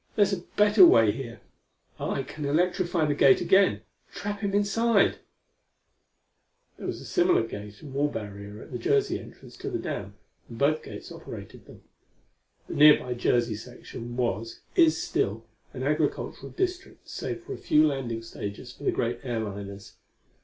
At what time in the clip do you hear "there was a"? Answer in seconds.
6.77-7.05